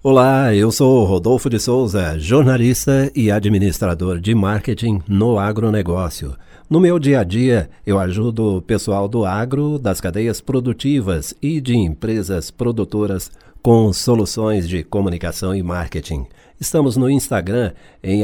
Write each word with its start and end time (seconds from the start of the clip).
Olá, 0.00 0.54
eu 0.54 0.70
sou 0.70 1.04
Rodolfo 1.04 1.50
de 1.50 1.58
Souza, 1.58 2.16
jornalista 2.20 3.10
e 3.16 3.32
administrador 3.32 4.20
de 4.20 4.32
marketing 4.32 5.02
no 5.08 5.40
agronegócio. 5.40 6.36
No 6.70 6.78
meu 6.78 7.00
dia 7.00 7.18
a 7.18 7.24
dia, 7.24 7.68
eu 7.84 7.98
ajudo 7.98 8.58
o 8.58 8.62
pessoal 8.62 9.08
do 9.08 9.24
agro, 9.24 9.76
das 9.76 10.00
cadeias 10.00 10.40
produtivas 10.40 11.34
e 11.42 11.60
de 11.60 11.76
empresas 11.76 12.48
produtoras 12.48 13.28
com 13.60 13.92
soluções 13.92 14.68
de 14.68 14.84
comunicação 14.84 15.52
e 15.52 15.64
marketing. 15.64 16.28
Estamos 16.60 16.96
no 16.96 17.10
Instagram 17.10 17.72
em 18.00 18.22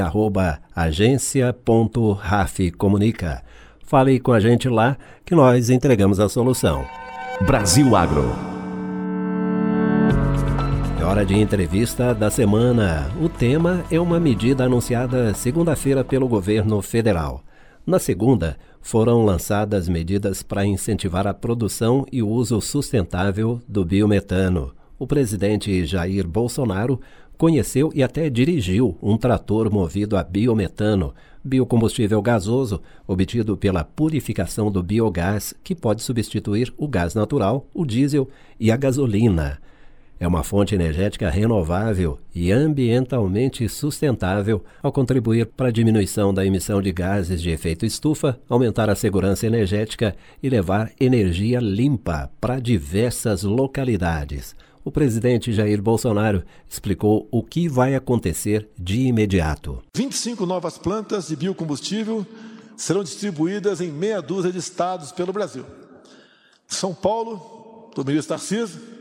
agência.rafcomunica. 0.77 3.43
Fale 3.84 4.20
com 4.20 4.30
a 4.30 4.38
gente 4.38 4.68
lá 4.68 4.96
que 5.27 5.34
nós 5.34 5.70
entregamos 5.70 6.20
a 6.20 6.29
solução. 6.29 6.86
Brasil 7.45 7.96
Agro 7.96 8.54
hora 11.09 11.25
de 11.25 11.34
entrevista 11.34 12.14
da 12.14 12.30
semana. 12.30 13.11
O 13.21 13.29
tema 13.29 13.85
é 13.90 14.00
uma 14.00 14.18
medida 14.18 14.64
anunciada 14.64 15.35
segunda-feira 15.35 16.03
pelo 16.03 16.27
governo 16.27 16.80
federal. 16.80 17.43
Na 17.86 17.99
segunda, 17.99 18.57
foram 18.80 19.25
lançadas 19.25 19.89
medidas 19.89 20.43
para 20.43 20.64
incentivar 20.64 21.27
a 21.27 21.35
produção 21.35 22.07
e 22.11 22.22
o 22.22 22.29
uso 22.29 22.61
sustentável 22.61 23.61
do 23.68 23.85
biometano. 23.85 24.72
O 24.99 25.07
presidente 25.07 25.85
Jair 25.85 26.27
Bolsonaro 26.27 27.00
conheceu 27.36 27.91
e 27.94 28.02
até 28.02 28.30
dirigiu 28.30 28.96
um 29.02 29.18
trator 29.18 29.71
movido 29.71 30.16
a 30.16 30.22
biometano, 30.22 31.13
biocombustível 31.44 32.22
gasoso 32.22 32.80
obtido 33.06 33.56
pela 33.56 33.84
purificação 33.84 34.70
do 34.70 34.83
biogás, 34.83 35.55
que 35.62 35.75
pode 35.75 36.02
substituir 36.02 36.72
o 36.78 36.89
gás 36.89 37.14
natural, 37.14 37.66
o 37.75 37.84
diesel 37.84 38.28
e 38.58 38.72
a 38.72 38.77
gasolina. 38.77 39.58
É 40.25 40.27
uma 40.27 40.42
fonte 40.42 40.75
energética 40.75 41.28
renovável 41.28 42.19
e 42.34 42.51
ambientalmente 42.51 43.69
sustentável 43.69 44.64
ao 44.83 44.91
contribuir 44.91 45.45
para 45.45 45.69
a 45.69 45.70
diminuição 45.70 46.33
da 46.33 46.47
emissão 46.47 46.81
de 46.81 46.91
gases 46.92 47.42
de 47.42 47.50
efeito 47.50 47.84
estufa, 47.84 48.41
aumentar 48.48 48.89
a 48.89 48.94
segurança 48.94 49.47
energética 49.47 50.16
e 50.42 50.48
levar 50.48 50.91
energia 50.98 51.61
limpa 51.61 52.31
para 52.41 52.58
diversas 52.58 53.42
localidades. 53.42 54.56
O 54.83 54.91
presidente 54.91 55.53
Jair 55.53 55.83
Bolsonaro 55.83 56.42
explicou 56.66 57.28
o 57.31 57.42
que 57.42 57.69
vai 57.69 57.94
acontecer 57.94 58.66
de 58.78 59.03
imediato. 59.03 59.83
25 59.94 60.47
novas 60.47 60.78
plantas 60.78 61.28
de 61.28 61.36
biocombustível 61.36 62.27
serão 62.78 63.05
distribuídas 63.05 63.83
em 63.83 63.92
meia 63.92 64.22
dúzia 64.22 64.50
de 64.50 64.56
estados 64.56 65.12
pelo 65.12 65.34
Brasil. 65.34 65.66
São 66.66 66.94
Paulo, 66.94 67.91
do 67.94 68.03
ministro 68.03 68.31
Tarcísio, 68.31 68.94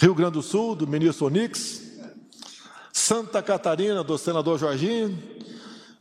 Rio 0.00 0.14
Grande 0.14 0.34
do 0.34 0.42
Sul, 0.42 0.76
do 0.76 0.86
ministro 0.86 1.26
Onix, 1.26 1.82
Santa 2.92 3.42
Catarina, 3.42 4.04
do 4.04 4.16
senador 4.16 4.56
Jorginho, 4.56 5.18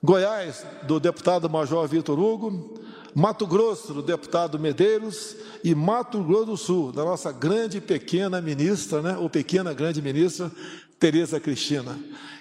Goiás, 0.04 0.64
do 0.84 1.00
deputado 1.00 1.50
Major 1.50 1.88
Vitor 1.88 2.20
Hugo, 2.20 2.80
Mato 3.16 3.48
Grosso, 3.48 3.96
do 3.96 4.04
deputado 4.04 4.60
Medeiros, 4.60 5.36
e 5.64 5.74
Mato 5.74 6.24
Grosso 6.24 6.46
do 6.46 6.58
Sul, 6.58 6.92
da 6.92 7.04
nossa 7.04 7.32
grande 7.32 7.82
pequena 7.82 8.40
ministra, 8.40 9.02
né, 9.02 9.18
ou 9.18 9.28
pequena 9.32 9.74
grande 9.74 10.00
ministra, 10.00 10.52
Tereza 11.00 11.40
Cristina. 11.40 11.98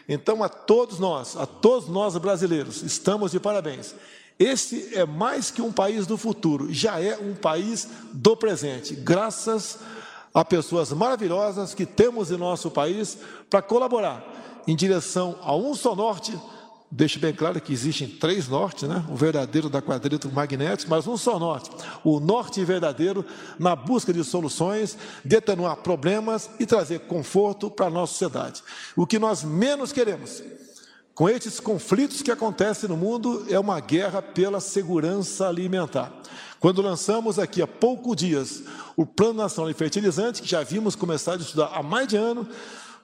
Então, 0.06 0.42
a 0.42 0.50
todos 0.50 0.98
nós, 0.98 1.38
a 1.38 1.46
todos 1.46 1.88
nós 1.88 2.14
brasileiros, 2.18 2.82
estamos 2.82 3.32
de 3.32 3.40
parabéns. 3.40 3.94
Este 4.38 4.94
é 4.94 5.06
mais 5.06 5.50
que 5.50 5.62
um 5.62 5.72
país 5.72 6.06
do 6.06 6.18
futuro, 6.18 6.70
já 6.70 7.00
é 7.00 7.16
um 7.16 7.34
país 7.34 7.88
do 8.12 8.36
presente, 8.36 8.94
graças 8.94 9.78
a 9.80 9.96
Há 10.36 10.44
pessoas 10.44 10.92
maravilhosas 10.92 11.72
que 11.72 11.86
temos 11.86 12.30
em 12.30 12.36
nosso 12.36 12.70
país 12.70 13.16
para 13.48 13.62
colaborar 13.62 14.22
em 14.68 14.76
direção 14.76 15.38
a 15.40 15.56
um 15.56 15.74
só 15.74 15.96
norte. 15.96 16.38
Deixo 16.90 17.18
bem 17.18 17.32
claro 17.32 17.58
que 17.58 17.72
existem 17.72 18.06
três 18.06 18.46
nortes, 18.46 18.86
né? 18.86 19.02
o 19.08 19.16
verdadeiro 19.16 19.70
da 19.70 19.80
quadrito 19.80 20.30
magnético, 20.30 20.90
mas 20.90 21.06
um 21.06 21.16
só 21.16 21.38
norte. 21.38 21.70
O 22.04 22.20
norte 22.20 22.62
verdadeiro 22.66 23.24
na 23.58 23.74
busca 23.74 24.12
de 24.12 24.22
soluções, 24.22 24.98
de 25.24 25.36
atenuar 25.36 25.76
problemas 25.76 26.50
e 26.60 26.66
trazer 26.66 26.98
conforto 27.06 27.70
para 27.70 27.86
a 27.86 27.90
nossa 27.90 28.12
sociedade. 28.12 28.62
O 28.94 29.06
que 29.06 29.18
nós 29.18 29.42
menos 29.42 29.90
queremos 29.90 30.42
com 31.14 31.30
esses 31.30 31.58
conflitos 31.58 32.20
que 32.20 32.30
acontecem 32.30 32.90
no 32.90 32.96
mundo 32.96 33.46
é 33.48 33.58
uma 33.58 33.80
guerra 33.80 34.20
pela 34.20 34.60
segurança 34.60 35.48
alimentar. 35.48 36.12
Quando 36.66 36.82
lançamos 36.82 37.38
aqui 37.38 37.62
há 37.62 37.66
poucos 37.68 38.16
dias 38.16 38.64
o 38.96 39.06
Plano 39.06 39.34
Nacional 39.34 39.70
de 39.70 39.78
Fertilizante, 39.78 40.42
que 40.42 40.48
já 40.48 40.64
vimos 40.64 40.96
começar 40.96 41.34
a 41.34 41.36
estudar 41.36 41.70
há 41.72 41.80
mais 41.80 42.08
de 42.08 42.16
ano, 42.16 42.44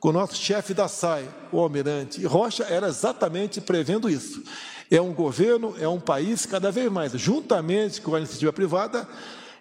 com 0.00 0.08
o 0.08 0.12
nosso 0.12 0.34
chefe 0.34 0.74
da 0.74 0.88
SAI, 0.88 1.28
o 1.52 1.60
Almirante 1.60 2.26
Rocha, 2.26 2.64
era 2.64 2.88
exatamente 2.88 3.60
prevendo 3.60 4.10
isso. 4.10 4.42
É 4.90 5.00
um 5.00 5.14
governo, 5.14 5.76
é 5.78 5.86
um 5.86 6.00
país 6.00 6.44
cada 6.44 6.72
vez 6.72 6.90
mais, 6.90 7.12
juntamente 7.12 8.00
com 8.00 8.16
a 8.16 8.18
iniciativa 8.18 8.52
privada, 8.52 9.08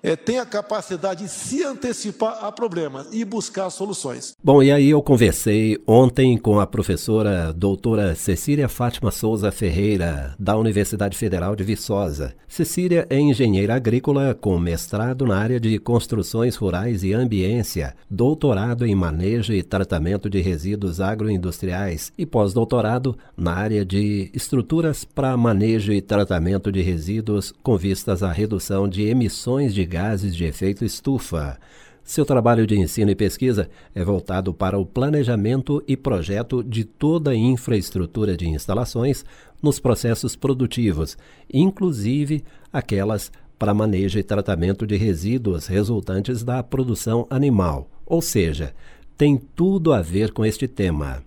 é, 0.04 0.16
tem 0.16 0.40
a 0.40 0.46
capacidade 0.46 1.24
de 1.24 1.30
se 1.30 1.64
antecipar 1.64 2.44
a 2.44 2.52
problemas 2.52 3.08
e 3.12 3.24
buscar 3.24 3.70
soluções. 3.70 4.34
Bom, 4.44 4.64
e 4.64 4.72
aí 4.72 4.90
eu 4.90 5.02
conversei 5.02 5.78
ontem 5.86 6.38
com 6.38 6.60
a 6.60 6.66
professora 6.66 7.54
doutora 7.54 8.16
Cecília 8.16 8.68
Fátima 8.68 9.12
Souza 9.12 9.52
Ferreira, 9.52 10.36
da 10.40 10.58
Universidade 10.58 11.18
Federal 11.18 11.56
de 11.56 11.64
Viçosa. 11.64 12.34
Cecília 12.48 13.06
é 13.10 13.20
engenheira 13.20 13.76
agrícola 13.76 14.34
com 14.34 14.58
mestrado 14.58 15.26
na 15.26 15.38
área 15.38 15.60
de 15.60 15.78
construções 15.80 16.56
rurais 16.56 17.04
e 17.04 17.14
ambiência, 17.14 17.96
doutorado 18.10 18.86
em 18.86 18.96
manejo 18.96 19.54
e 19.54 19.64
tratamento 19.64 20.30
de 20.30 20.42
resíduos 20.42 21.00
agroindustriais 21.00 22.12
e 22.18 22.26
pós-doutorado 22.26 23.18
na 23.38 23.54
área 23.54 23.86
de 23.86 24.30
estruturas 24.34 25.06
para 25.06 25.38
manejo 25.38 25.94
e 25.94 26.02
tratamento 26.02 26.72
de 26.72 26.82
resíduos 26.82 27.54
com 27.64 27.78
vistas 27.78 28.24
à 28.24 28.32
redução 28.32 28.88
de 28.88 29.04
emissões 29.04 29.74
de 29.74 29.86
gases 29.92 30.34
de 30.34 30.46
efeito 30.46 30.86
estufa. 30.86 31.60
Seu 32.02 32.26
trabalho 32.26 32.66
de 32.66 32.80
ensino 32.80 33.12
e 33.12 33.16
pesquisa 33.16 33.70
é 33.94 34.04
voltado 34.04 34.54
para 34.54 34.80
o 34.80 34.86
planejamento 34.86 35.84
e 35.86 35.98
projeto 35.98 36.64
de 36.64 36.86
toda 36.86 37.32
a 37.32 37.36
infraestrutura 37.36 38.38
de 38.38 38.48
instalações 38.48 39.26
nos 39.62 39.80
processos 39.80 40.36
produtivos, 40.36 41.18
inclusive 41.54 42.44
aquelas 42.72 43.32
para 43.60 43.74
manejo 43.74 44.18
e 44.18 44.24
tratamento 44.24 44.88
de 44.88 44.96
resíduos 44.96 45.68
resultantes 45.68 46.42
da 46.42 46.64
produção 46.64 47.28
animal, 47.30 47.88
ou 48.06 48.22
seja, 48.22 48.74
tem 49.16 49.38
tudo 49.38 49.94
a 49.94 50.02
ver 50.02 50.32
com 50.32 50.44
este 50.44 50.68
tema. 50.68 51.22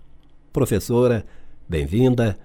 Professora, 0.51 1.23
bem-vinda. 1.69 2.37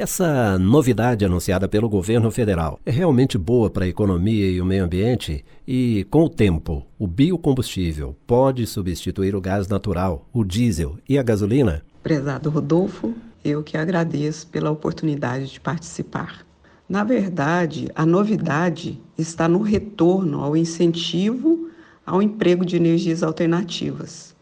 Essa 0.00 0.56
novidade 0.60 1.24
anunciada 1.24 1.66
pelo 1.66 1.88
governo 1.88 2.30
federal 2.30 2.78
é 2.86 2.90
realmente 2.92 3.36
boa 3.36 3.68
para 3.68 3.84
a 3.84 3.88
economia 3.88 4.48
e 4.48 4.60
o 4.60 4.64
meio 4.64 4.84
ambiente? 4.84 5.44
E, 5.66 6.06
com 6.08 6.22
o 6.22 6.28
tempo, 6.28 6.86
o 6.96 7.04
biocombustível 7.08 8.14
pode 8.24 8.64
substituir 8.64 9.34
o 9.34 9.40
gás 9.40 9.66
natural, 9.66 10.24
o 10.32 10.44
diesel 10.44 10.96
e 11.08 11.18
a 11.18 11.22
gasolina? 11.24 11.82
Prezado 12.00 12.48
Rodolfo, 12.48 13.12
eu 13.44 13.60
que 13.60 13.76
agradeço 13.76 14.46
pela 14.46 14.70
oportunidade 14.70 15.48
de 15.48 15.58
participar. 15.58 16.46
Na 16.88 17.02
verdade, 17.02 17.88
a 17.92 18.06
novidade 18.06 19.02
está 19.18 19.48
no 19.48 19.62
retorno 19.62 20.44
ao 20.44 20.56
incentivo 20.56 21.70
ao 22.06 22.22
emprego 22.22 22.64
de 22.64 22.76
energias 22.76 23.24
alternativas. 23.24 24.32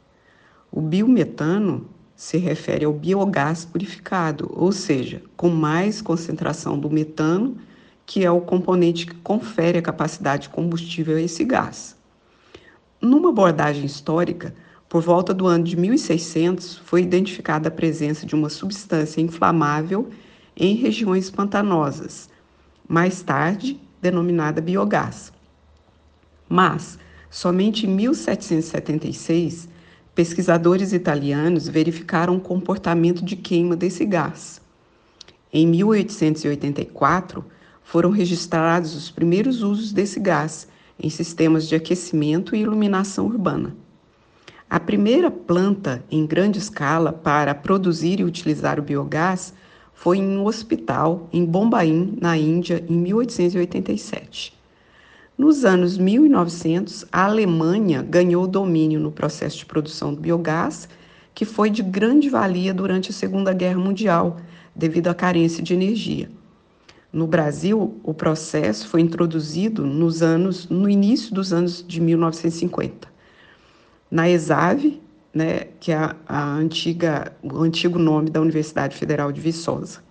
O 0.70 0.82
biometano 0.82 1.95
se 2.16 2.38
refere 2.38 2.86
ao 2.86 2.94
biogás 2.94 3.66
purificado, 3.66 4.50
ou 4.54 4.72
seja, 4.72 5.22
com 5.36 5.50
mais 5.50 6.00
concentração 6.00 6.78
do 6.78 6.90
metano, 6.90 7.58
que 8.06 8.24
é 8.24 8.30
o 8.30 8.40
componente 8.40 9.06
que 9.06 9.14
confere 9.16 9.78
a 9.78 9.82
capacidade 9.82 10.44
de 10.44 10.48
combustível 10.48 11.16
a 11.16 11.20
esse 11.20 11.44
gás. 11.44 11.94
Numa 13.02 13.28
abordagem 13.28 13.84
histórica, 13.84 14.54
por 14.88 15.02
volta 15.02 15.34
do 15.34 15.46
ano 15.46 15.64
de 15.64 15.76
1600, 15.76 16.78
foi 16.78 17.02
identificada 17.02 17.68
a 17.68 17.72
presença 17.72 18.24
de 18.24 18.34
uma 18.34 18.48
substância 18.48 19.20
inflamável 19.20 20.08
em 20.56 20.74
regiões 20.74 21.30
pantanosas, 21.30 22.30
mais 22.88 23.20
tarde 23.20 23.78
denominada 24.00 24.62
biogás. 24.62 25.32
Mas, 26.48 26.98
somente 27.28 27.86
em 27.86 27.90
1776, 27.90 29.68
pesquisadores 30.16 30.94
italianos 30.94 31.68
verificaram 31.68 32.36
o 32.36 32.40
comportamento 32.40 33.22
de 33.22 33.36
queima 33.36 33.76
desse 33.76 34.02
gás. 34.06 34.62
Em 35.52 35.66
1884, 35.66 37.44
foram 37.84 38.08
registrados 38.08 38.96
os 38.96 39.10
primeiros 39.10 39.62
usos 39.62 39.92
desse 39.92 40.18
gás 40.18 40.66
em 40.98 41.10
sistemas 41.10 41.68
de 41.68 41.74
aquecimento 41.74 42.56
e 42.56 42.60
iluminação 42.60 43.26
urbana. 43.26 43.76
A 44.70 44.80
primeira 44.80 45.30
planta 45.30 46.02
em 46.10 46.24
grande 46.24 46.58
escala 46.58 47.12
para 47.12 47.54
produzir 47.54 48.18
e 48.18 48.24
utilizar 48.24 48.80
o 48.80 48.82
biogás 48.82 49.52
foi 49.92 50.16
em 50.16 50.38
um 50.38 50.46
hospital 50.46 51.28
em 51.30 51.44
Bombaim, 51.44 52.16
na 52.18 52.38
Índia, 52.38 52.82
em 52.88 52.96
1887. 52.96 54.55
Nos 55.38 55.66
anos 55.66 55.98
1900, 55.98 57.04
a 57.12 57.26
Alemanha 57.26 58.00
ganhou 58.02 58.46
domínio 58.46 58.98
no 58.98 59.12
processo 59.12 59.58
de 59.58 59.66
produção 59.66 60.14
do 60.14 60.20
biogás, 60.20 60.88
que 61.34 61.44
foi 61.44 61.68
de 61.68 61.82
grande 61.82 62.30
valia 62.30 62.72
durante 62.72 63.10
a 63.10 63.12
Segunda 63.12 63.52
Guerra 63.52 63.78
Mundial, 63.78 64.38
devido 64.74 65.08
à 65.08 65.14
carência 65.14 65.62
de 65.62 65.74
energia. 65.74 66.30
No 67.12 67.26
Brasil, 67.26 68.00
o 68.02 68.14
processo 68.14 68.88
foi 68.88 69.02
introduzido 69.02 69.84
nos 69.84 70.22
anos, 70.22 70.70
no 70.70 70.88
início 70.88 71.34
dos 71.34 71.52
anos 71.52 71.84
de 71.86 72.00
1950. 72.00 73.06
Na 74.10 74.30
ESAV, 74.30 74.98
né, 75.34 75.66
que 75.78 75.92
é 75.92 75.96
a, 75.96 76.16
a 76.26 76.54
antiga, 76.54 77.36
o 77.42 77.58
antigo 77.58 77.98
nome 77.98 78.30
da 78.30 78.40
Universidade 78.40 78.96
Federal 78.96 79.30
de 79.30 79.40
Viçosa. 79.42 80.05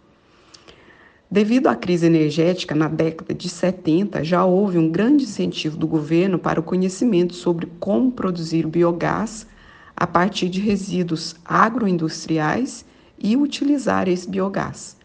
Devido 1.36 1.68
à 1.68 1.76
crise 1.76 2.06
energética 2.06 2.74
na 2.74 2.88
década 2.88 3.34
de 3.34 3.50
70, 3.50 4.24
já 4.24 4.46
houve 4.46 4.78
um 4.78 4.90
grande 4.90 5.26
incentivo 5.26 5.76
do 5.76 5.86
governo 5.86 6.40
para 6.40 6.62
o 6.62 6.64
conhecimento 6.64 7.36
sobre 7.36 7.66
como 7.78 8.10
produzir 8.10 8.66
biogás 8.66 9.46
a 9.98 10.08
partir 10.08 10.48
de 10.48 10.62
resíduos 10.62 11.36
agroindustriais 11.44 12.86
e 13.20 13.36
utilizar 13.36 14.08
esse 14.08 14.30
biogás. 14.30 14.96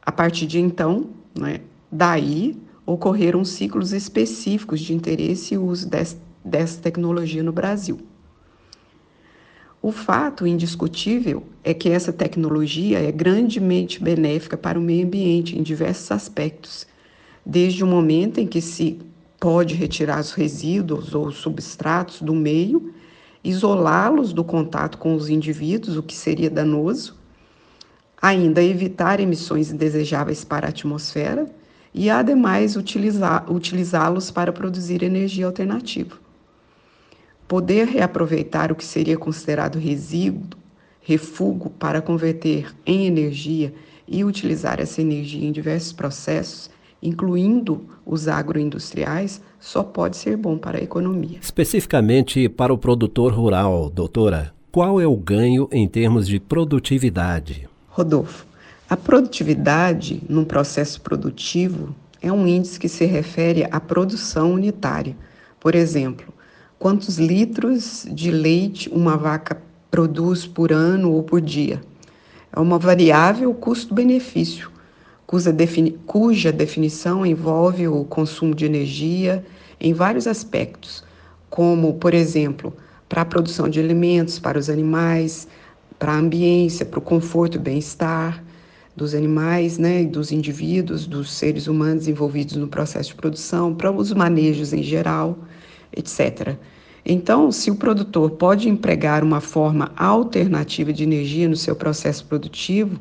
A 0.00 0.10
partir 0.10 0.46
de 0.46 0.58
então, 0.58 1.10
né, 1.38 1.60
daí 1.92 2.56
ocorreram 2.86 3.44
ciclos 3.44 3.92
específicos 3.92 4.80
de 4.80 4.94
interesse 4.94 5.52
e 5.52 5.58
uso 5.58 5.86
dessa 5.86 6.80
tecnologia 6.80 7.42
no 7.42 7.52
Brasil. 7.52 7.98
O 9.86 9.92
fato 9.92 10.46
indiscutível 10.46 11.42
é 11.62 11.74
que 11.74 11.90
essa 11.90 12.10
tecnologia 12.10 12.98
é 13.00 13.12
grandemente 13.12 14.02
benéfica 14.02 14.56
para 14.56 14.78
o 14.78 14.82
meio 14.82 15.06
ambiente 15.06 15.58
em 15.58 15.62
diversos 15.62 16.10
aspectos, 16.10 16.86
desde 17.44 17.84
o 17.84 17.86
momento 17.86 18.38
em 18.38 18.46
que 18.46 18.62
se 18.62 18.98
pode 19.38 19.74
retirar 19.74 20.20
os 20.20 20.32
resíduos 20.32 21.14
ou 21.14 21.30
substratos 21.30 22.22
do 22.22 22.34
meio, 22.34 22.94
isolá-los 23.44 24.32
do 24.32 24.42
contato 24.42 24.96
com 24.96 25.14
os 25.14 25.28
indivíduos, 25.28 25.98
o 25.98 26.02
que 26.02 26.14
seria 26.14 26.48
danoso, 26.48 27.14
ainda 28.22 28.62
evitar 28.62 29.20
emissões 29.20 29.70
indesejáveis 29.70 30.46
para 30.46 30.66
a 30.66 30.70
atmosfera 30.70 31.46
e, 31.92 32.08
ademais, 32.08 32.74
utilizá-los 32.74 34.30
para 34.30 34.50
produzir 34.50 35.02
energia 35.02 35.44
alternativa. 35.44 36.23
Poder 37.46 37.86
reaproveitar 37.86 38.72
o 38.72 38.74
que 38.74 38.84
seria 38.84 39.16
considerado 39.16 39.78
resíduo, 39.78 40.58
refúgio 41.00 41.70
para 41.70 42.00
converter 42.00 42.74
em 42.86 43.06
energia 43.06 43.72
e 44.08 44.24
utilizar 44.24 44.80
essa 44.80 45.00
energia 45.00 45.46
em 45.46 45.52
diversos 45.52 45.92
processos, 45.92 46.70
incluindo 47.02 47.82
os 48.04 48.28
agroindustriais, 48.28 49.40
só 49.60 49.82
pode 49.82 50.16
ser 50.16 50.36
bom 50.36 50.56
para 50.56 50.78
a 50.78 50.82
economia. 50.82 51.38
Especificamente 51.40 52.48
para 52.48 52.72
o 52.72 52.78
produtor 52.78 53.32
rural, 53.32 53.90
doutora, 53.90 54.52
qual 54.72 55.00
é 55.00 55.06
o 55.06 55.16
ganho 55.16 55.68
em 55.70 55.86
termos 55.86 56.26
de 56.26 56.40
produtividade? 56.40 57.68
Rodolfo, 57.88 58.46
a 58.90 58.96
produtividade 58.96 60.22
num 60.28 60.44
processo 60.44 61.00
produtivo 61.00 61.94
é 62.20 62.32
um 62.32 62.46
índice 62.46 62.80
que 62.80 62.88
se 62.88 63.04
refere 63.04 63.68
à 63.70 63.78
produção 63.78 64.52
unitária. 64.52 65.16
Por 65.60 65.74
exemplo, 65.74 66.33
quantos 66.78 67.18
litros 67.18 68.06
de 68.10 68.30
leite 68.30 68.88
uma 68.90 69.16
vaca 69.16 69.60
produz 69.90 70.46
por 70.46 70.72
ano 70.72 71.12
ou 71.12 71.22
por 71.22 71.40
dia. 71.40 71.80
É 72.52 72.60
uma 72.60 72.78
variável 72.78 73.52
custo-benefício, 73.54 74.70
cuja, 75.26 75.52
defini 75.52 75.92
cuja 76.06 76.52
definição 76.52 77.24
envolve 77.24 77.88
o 77.88 78.04
consumo 78.04 78.54
de 78.54 78.64
energia 78.64 79.44
em 79.80 79.92
vários 79.92 80.26
aspectos, 80.26 81.04
como, 81.50 81.94
por 81.94 82.14
exemplo, 82.14 82.72
para 83.08 83.22
a 83.22 83.24
produção 83.24 83.68
de 83.68 83.78
alimentos 83.80 84.38
para 84.38 84.58
os 84.58 84.68
animais, 84.68 85.46
para 85.98 86.12
a 86.12 86.16
ambiência, 86.16 86.84
para 86.84 86.98
o 86.98 87.02
conforto 87.02 87.56
e 87.56 87.60
bem-estar 87.60 88.42
dos 88.96 89.14
animais, 89.14 89.78
né, 89.78 90.04
dos 90.04 90.30
indivíduos, 90.30 91.06
dos 91.06 91.32
seres 91.32 91.66
humanos 91.66 92.06
envolvidos 92.06 92.56
no 92.56 92.68
processo 92.68 93.10
de 93.10 93.14
produção, 93.16 93.74
para 93.74 93.90
os 93.90 94.12
manejos 94.12 94.72
em 94.72 94.82
geral 94.82 95.38
etc. 95.96 96.56
Então, 97.04 97.52
se 97.52 97.70
o 97.70 97.76
produtor 97.76 98.30
pode 98.30 98.68
empregar 98.68 99.22
uma 99.22 99.40
forma 99.40 99.92
alternativa 99.96 100.92
de 100.92 101.02
energia 101.02 101.48
no 101.48 101.56
seu 101.56 101.76
processo 101.76 102.24
produtivo, 102.24 102.98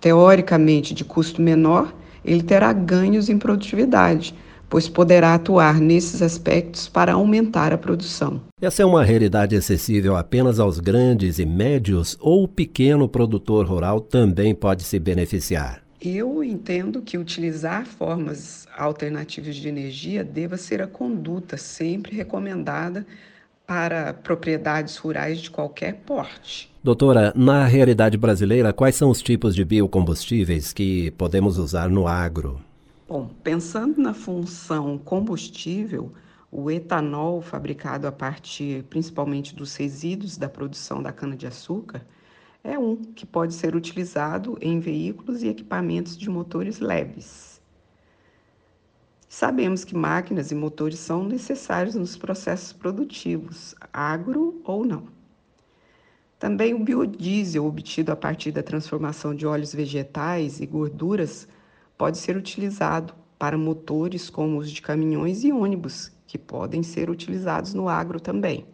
teoricamente 0.00 0.94
de 0.94 1.04
custo 1.04 1.42
menor, 1.42 1.94
ele 2.24 2.42
terá 2.42 2.72
ganhos 2.72 3.28
em 3.28 3.38
produtividade, 3.38 4.34
pois 4.68 4.88
poderá 4.88 5.34
atuar 5.34 5.78
nesses 5.78 6.22
aspectos 6.22 6.88
para 6.88 7.12
aumentar 7.12 7.72
a 7.72 7.78
produção. 7.78 8.40
Essa 8.60 8.82
é 8.82 8.86
uma 8.86 9.04
realidade 9.04 9.54
acessível 9.54 10.16
apenas 10.16 10.58
aos 10.58 10.80
grandes 10.80 11.38
e 11.38 11.44
médios 11.44 12.16
ou 12.18 12.44
o 12.44 12.48
pequeno 12.48 13.06
produtor 13.08 13.66
rural 13.66 14.00
também 14.00 14.54
pode 14.54 14.82
se 14.82 14.98
beneficiar? 14.98 15.83
Eu 16.04 16.44
entendo 16.44 17.00
que 17.00 17.16
utilizar 17.16 17.86
formas 17.86 18.68
alternativas 18.76 19.56
de 19.56 19.66
energia 19.66 20.22
deva 20.22 20.58
ser 20.58 20.82
a 20.82 20.86
conduta 20.86 21.56
sempre 21.56 22.14
recomendada 22.14 23.06
para 23.66 24.12
propriedades 24.12 24.98
rurais 24.98 25.40
de 25.40 25.50
qualquer 25.50 25.94
porte. 26.04 26.70
Doutora, 26.82 27.32
na 27.34 27.64
realidade 27.64 28.18
brasileira, 28.18 28.70
quais 28.70 28.96
são 28.96 29.08
os 29.08 29.22
tipos 29.22 29.54
de 29.54 29.64
biocombustíveis 29.64 30.74
que 30.74 31.10
podemos 31.12 31.56
usar 31.56 31.88
no 31.88 32.06
agro? 32.06 32.60
Bom, 33.08 33.30
pensando 33.42 33.98
na 33.98 34.12
função 34.12 34.98
combustível, 34.98 36.12
o 36.52 36.70
etanol 36.70 37.40
fabricado 37.40 38.06
a 38.06 38.12
partir 38.12 38.82
principalmente 38.90 39.54
dos 39.54 39.74
resíduos 39.74 40.36
da 40.36 40.50
produção 40.50 41.02
da 41.02 41.12
cana-de-açúcar 41.12 42.02
é 42.64 42.78
um 42.78 42.96
que 42.96 43.26
pode 43.26 43.52
ser 43.52 43.76
utilizado 43.76 44.56
em 44.58 44.80
veículos 44.80 45.42
e 45.42 45.48
equipamentos 45.48 46.16
de 46.16 46.30
motores 46.30 46.80
leves. 46.80 47.60
Sabemos 49.28 49.84
que 49.84 49.94
máquinas 49.94 50.50
e 50.50 50.54
motores 50.54 50.98
são 50.98 51.24
necessários 51.24 51.94
nos 51.94 52.16
processos 52.16 52.72
produtivos, 52.72 53.74
agro 53.92 54.62
ou 54.64 54.84
não. 54.84 55.08
Também 56.38 56.72
o 56.72 56.78
biodiesel 56.78 57.66
obtido 57.66 58.10
a 58.12 58.16
partir 58.16 58.50
da 58.50 58.62
transformação 58.62 59.34
de 59.34 59.46
óleos 59.46 59.74
vegetais 59.74 60.60
e 60.60 60.66
gorduras 60.66 61.46
pode 61.98 62.16
ser 62.16 62.36
utilizado 62.36 63.14
para 63.38 63.58
motores 63.58 64.30
como 64.30 64.58
os 64.58 64.70
de 64.70 64.80
caminhões 64.80 65.44
e 65.44 65.52
ônibus, 65.52 66.10
que 66.26 66.38
podem 66.38 66.82
ser 66.82 67.10
utilizados 67.10 67.74
no 67.74 67.88
agro 67.88 68.20
também. 68.20 68.73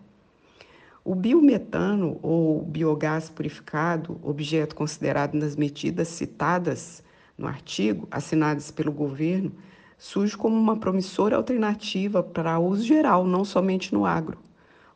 O 1.02 1.14
biometano 1.14 2.18
ou 2.22 2.62
biogás 2.62 3.30
purificado, 3.30 4.20
objeto 4.22 4.74
considerado 4.74 5.34
nas 5.34 5.56
medidas 5.56 6.08
citadas 6.08 7.02
no 7.38 7.46
artigo, 7.46 8.06
assinadas 8.10 8.70
pelo 8.70 8.92
governo, 8.92 9.50
surge 9.96 10.36
como 10.36 10.54
uma 10.56 10.76
promissora 10.76 11.36
alternativa 11.36 12.22
para 12.22 12.58
uso 12.58 12.84
geral, 12.84 13.26
não 13.26 13.46
somente 13.46 13.94
no 13.94 14.04
agro, 14.04 14.38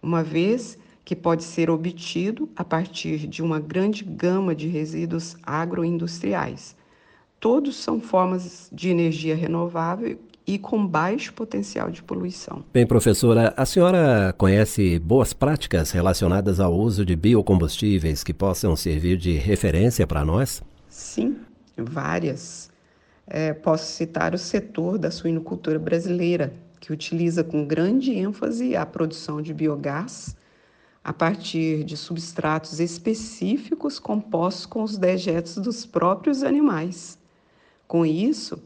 uma 0.02 0.22
vez 0.22 0.78
que 1.04 1.16
pode 1.16 1.42
ser 1.42 1.70
obtido 1.70 2.48
a 2.54 2.64
partir 2.64 3.26
de 3.26 3.42
uma 3.42 3.58
grande 3.58 4.04
gama 4.04 4.54
de 4.54 4.68
resíduos 4.68 5.36
agroindustriais. 5.42 6.76
Todos 7.40 7.76
são 7.76 8.00
formas 8.00 8.70
de 8.72 8.88
energia 8.88 9.34
renovável 9.34 10.18
e 10.46 10.58
com 10.58 10.86
baixo 10.86 11.32
potencial 11.32 11.90
de 11.90 12.02
poluição. 12.02 12.64
Bem, 12.72 12.86
professora, 12.86 13.54
a 13.56 13.64
senhora 13.64 14.34
conhece 14.36 14.98
boas 14.98 15.32
práticas 15.32 15.90
relacionadas 15.90 16.60
ao 16.60 16.74
uso 16.74 17.04
de 17.04 17.16
biocombustíveis 17.16 18.22
que 18.22 18.34
possam 18.34 18.76
servir 18.76 19.16
de 19.16 19.32
referência 19.32 20.06
para 20.06 20.24
nós? 20.24 20.62
Sim, 20.88 21.38
várias. 21.76 22.70
É, 23.26 23.54
posso 23.54 23.90
citar 23.92 24.34
o 24.34 24.38
setor 24.38 24.98
da 24.98 25.10
suinocultura 25.10 25.78
brasileira, 25.78 26.52
que 26.78 26.92
utiliza 26.92 27.42
com 27.42 27.66
grande 27.66 28.12
ênfase 28.12 28.76
a 28.76 28.84
produção 28.84 29.40
de 29.40 29.54
biogás 29.54 30.36
a 31.02 31.12
partir 31.12 31.84
de 31.84 31.96
substratos 31.96 32.80
específicos 32.80 33.98
compostos 33.98 34.66
com 34.66 34.82
os 34.82 34.96
dejetos 34.96 35.56
dos 35.56 35.84
próprios 35.84 36.42
animais. 36.42 37.18
Com 37.86 38.06
isso, 38.06 38.62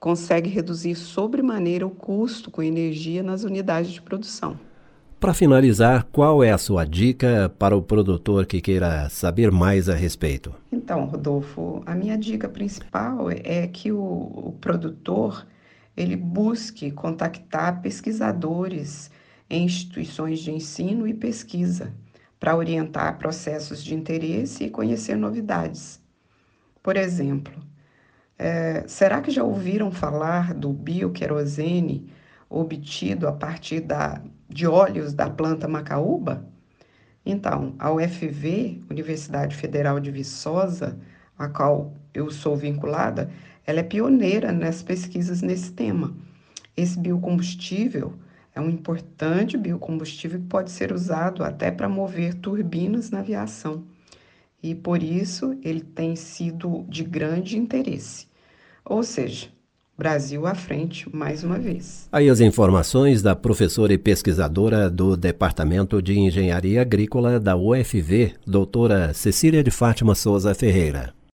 consegue 0.00 0.48
reduzir 0.48 0.94
sobremaneira 0.94 1.86
o 1.86 1.90
custo 1.90 2.50
com 2.50 2.62
energia 2.62 3.22
nas 3.22 3.44
unidades 3.44 3.92
de 3.92 4.00
produção. 4.00 4.58
Para 5.20 5.34
finalizar, 5.34 6.08
qual 6.10 6.42
é 6.42 6.50
a 6.50 6.56
sua 6.56 6.86
dica 6.86 7.54
para 7.58 7.76
o 7.76 7.82
produtor 7.82 8.46
que 8.46 8.62
queira 8.62 9.06
saber 9.10 9.50
mais 9.50 9.86
a 9.90 9.94
respeito? 9.94 10.54
Então, 10.72 11.04
Rodolfo, 11.04 11.82
a 11.84 11.94
minha 11.94 12.16
dica 12.16 12.48
principal 12.48 13.30
é 13.30 13.66
que 13.66 13.92
o, 13.92 14.00
o 14.00 14.56
produtor 14.58 15.46
ele 15.94 16.16
busque 16.16 16.90
contactar 16.90 17.82
pesquisadores 17.82 19.10
em 19.50 19.66
instituições 19.66 20.38
de 20.38 20.50
ensino 20.50 21.06
e 21.06 21.12
pesquisa 21.12 21.92
para 22.38 22.56
orientar 22.56 23.18
processos 23.18 23.84
de 23.84 23.94
interesse 23.94 24.64
e 24.64 24.70
conhecer 24.70 25.16
novidades. 25.16 26.00
Por 26.82 26.96
exemplo, 26.96 27.52
é, 28.42 28.84
será 28.88 29.20
que 29.20 29.30
já 29.30 29.44
ouviram 29.44 29.92
falar 29.92 30.54
do 30.54 30.72
bioquerosene 30.72 32.10
obtido 32.48 33.28
a 33.28 33.32
partir 33.32 33.80
da, 33.80 34.22
de 34.48 34.66
óleos 34.66 35.12
da 35.12 35.28
planta 35.28 35.68
macaúba? 35.68 36.48
Então, 37.24 37.74
a 37.78 37.92
UFV, 37.92 38.80
Universidade 38.88 39.54
Federal 39.54 40.00
de 40.00 40.10
Viçosa, 40.10 40.98
a 41.38 41.48
qual 41.48 41.92
eu 42.14 42.30
sou 42.30 42.56
vinculada, 42.56 43.30
ela 43.66 43.80
é 43.80 43.82
pioneira 43.82 44.50
nas 44.52 44.82
pesquisas 44.82 45.42
nesse 45.42 45.72
tema. 45.74 46.16
Esse 46.74 46.98
biocombustível 46.98 48.14
é 48.54 48.60
um 48.60 48.70
importante 48.70 49.58
biocombustível 49.58 50.40
que 50.40 50.46
pode 50.46 50.70
ser 50.70 50.94
usado 50.94 51.44
até 51.44 51.70
para 51.70 51.90
mover 51.90 52.32
turbinas 52.32 53.10
na 53.10 53.18
aviação. 53.18 53.84
E 54.62 54.74
por 54.74 55.02
isso 55.02 55.58
ele 55.62 55.82
tem 55.82 56.16
sido 56.16 56.86
de 56.88 57.04
grande 57.04 57.58
interesse. 57.58 58.29
Ou 58.84 59.02
seja, 59.02 59.48
Brasil 60.00 60.46
à 60.46 60.54
frente 60.54 61.14
mais 61.14 61.44
uma 61.44 61.58
vez. 61.58 62.08
Aí 62.10 62.30
as 62.30 62.40
informações 62.40 63.20
da 63.20 63.36
professora 63.36 63.92
e 63.92 63.98
pesquisadora 63.98 64.88
do 64.88 65.14
Departamento 65.14 66.00
de 66.00 66.18
Engenharia 66.18 66.80
Agrícola 66.80 67.38
da 67.38 67.54
UFV, 67.54 68.32
doutora 68.46 69.12
Cecília 69.12 69.62
de 69.62 69.70
Fátima 69.70 70.14
Souza 70.14 70.54
Ferreira. 70.54 71.12